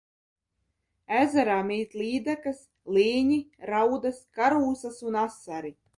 Ezerā 1.17 1.57
mīt 1.67 1.93
līdakas, 2.03 2.63
līņi, 2.97 3.39
raudas, 3.73 4.21
karūsas 4.39 4.99
un 5.11 5.25
asari. 5.27 5.77